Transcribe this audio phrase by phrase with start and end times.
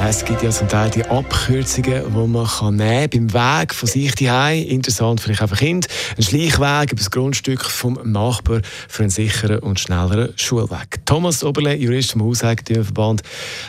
[0.00, 3.88] es gibt ja zum Teil die Abkürzungen, die man kann nehmen kann beim Weg von
[3.88, 4.62] sich hierheim.
[4.66, 5.88] Interessant vielleicht auch für Kinder.
[6.16, 11.04] Ein Schleichweg über das Grundstück vom Nachbar für einen sicheren und schnelleren Schulweg.
[11.06, 13.22] Thomas Oberle, Jurist vom Hauseigentümerverband.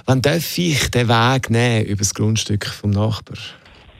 [0.06, 3.38] Wann darf ich den Weg nehmen über das Grundstück vom Nachbar?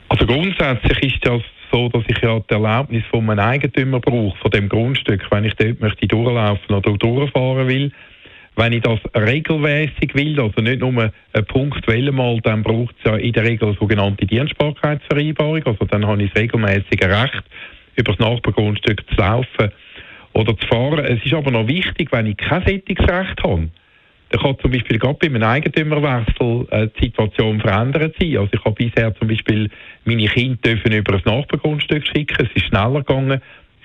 [0.08, 4.50] Also grundsätzlich ist das so, dass ich ja die Erlaubnis von einem Eigentümer brauche, von
[4.50, 7.92] dem Grundstück, wenn ich dort möchte durchlaufen oder durchfahren will.
[8.56, 11.12] Wenn ich das regelmäßig will, also nicht nur
[11.48, 15.62] punktuell mal, dann braucht es ja in der Regel eine sogenannte Dienstbarkeitsvereinbarung.
[15.66, 17.44] Also dann habe ich das regelmäßige Recht,
[17.96, 19.70] über das Nachbargrundstück zu laufen
[20.32, 21.04] oder zu fahren.
[21.04, 23.68] Es ist aber noch wichtig, wenn ich kein Sättigungsrecht habe,
[24.30, 28.38] dann kann zum Beispiel gerade bei einem Eigentümerwechsel äh, die Situation verändert sein.
[28.38, 29.70] Also ich habe bisher zum Beispiel
[30.04, 33.40] meine Kinder dürfen über ein Nachbargrundstück schicken, es ist schneller gegangen,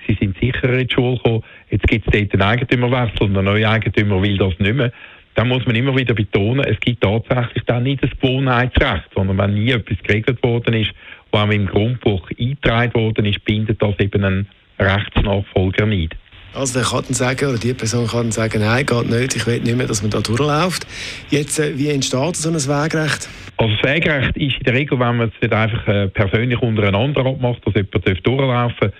[0.06, 1.42] sie sind sicherer in die Schule gekommen.
[1.70, 4.92] Jetzt gibt es dort einen Eigentümerwechsel und der neue Eigentümer will das nicht mehr.
[5.34, 9.54] Dann muss man immer wieder betonen, es gibt tatsächlich dann nicht das Gewohnheitsrecht, sondern wenn
[9.54, 10.90] nie etwas geregelt worden ist,
[11.30, 16.14] was im Grundbuch eingetragen worden ist, bindet das eben einen Rechtsnachfolger nicht.
[16.54, 19.46] Also der kann dann sagen, oder die Person kann dann sagen, nein, geht nicht, ich
[19.46, 20.86] will nicht mehr, dass man da durchläuft.
[21.30, 23.28] Jetzt, äh, wie entsteht so ein Wegrecht?
[23.56, 27.24] Also das Wegrecht ist in der Regel, wenn man es nicht einfach äh, persönlich untereinander
[27.24, 28.92] abmacht, dass jemand durchlaufen darf,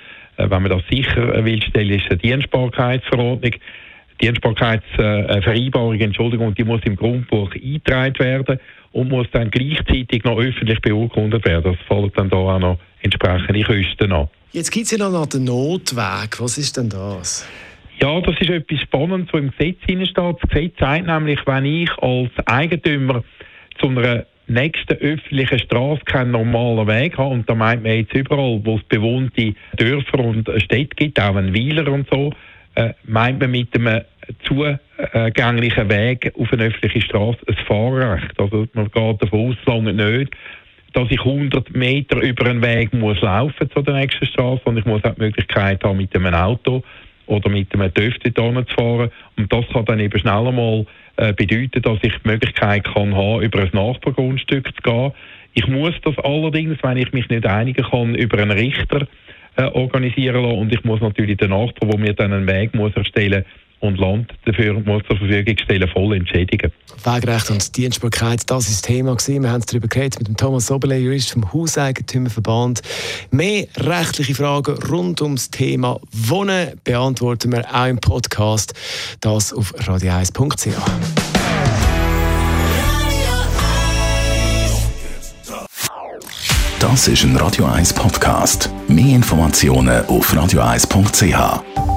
[0.50, 3.52] wenn man das sicher will stellen, ist eine Dienstbarkeitsverordnung.
[4.20, 8.60] Dienstbarkeitsvereinbarung, Entschuldigung, die muss im Grundbuch eingetragen werden
[8.92, 11.72] und muss dann gleichzeitig noch öffentlich beurkundet werden.
[11.72, 14.28] Das fällt dann da auch noch entsprechende Kosten an.
[14.52, 16.40] Jetzt gibt es ja noch den Notweg.
[16.40, 17.48] Was ist denn das?
[18.00, 20.12] Ja, das ist etwas Spannendes, was im Gesetz steht.
[20.12, 23.24] Das Gesetz sagt nämlich, wenn ich als Eigentümer
[23.80, 28.60] zu einer nächsten öffentlichen Straße keinen normalen Weg habe, und da meint man jetzt überall,
[28.64, 32.32] wo es bewohnte Dörfer und Städte gibt, auch ein Weiler und so,
[32.74, 34.02] äh, meint man mit einem
[34.44, 38.38] zugänglichen Weg auf eine öffentliche Straße ein Fahrrecht.
[38.38, 40.32] Also man geht davon aus, lange nicht,
[40.92, 44.84] dass ich 100 Meter über einen Weg muss laufen zu der nächsten Straße und ich
[44.84, 46.82] muss auch die Möglichkeit haben, mit einem Auto
[47.26, 48.30] oder mit einem TÜV zu
[48.74, 49.10] fahren.
[49.36, 53.42] Und das kann dann eben schneller mal äh, bedeuten, dass ich die Möglichkeit kann haben,
[53.42, 55.12] über ein Nachbargrundstück zu gehen.
[55.54, 59.06] Ich muss das allerdings, wenn ich mich nicht einigen kann, über einen Richter
[59.56, 62.94] äh, organisieren lassen und ich muss natürlich den Nachbar, der mir dann einen Weg muss
[62.96, 66.72] erstellen muss, und Land dafür muss zur Verfügung stellen, voll entschädigen.
[67.04, 69.42] Wegrecht und Dienstbarkeit, das ist das Thema gewesen.
[69.42, 72.80] Wir haben darüber geredet mit dem Thomas Sobele, Jurist vom Hauseigentümerverband.
[73.30, 78.72] Mehr rechtliche Fragen rund ums Thema Wohnen beantworten wir auch im Podcast.
[79.20, 80.68] Das auf radio1.ch.
[86.78, 88.70] Das ist ein Radio 1 Podcast.
[88.88, 91.91] Mehr Informationen auf radio1.ch.